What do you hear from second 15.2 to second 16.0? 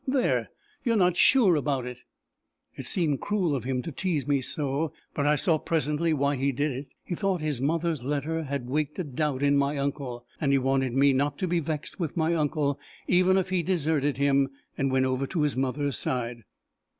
to his mother's